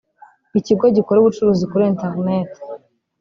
[0.59, 2.49] Ikigo gikora ubucuruzi kuri Internet